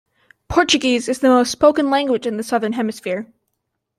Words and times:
Portuguese 0.47 1.07
is 1.07 1.19
the 1.19 1.29
most 1.29 1.51
spoken 1.51 1.91
language 1.91 2.25
in 2.25 2.37
the 2.37 2.41
Southern 2.41 2.73
Hemisphere. 2.73 3.31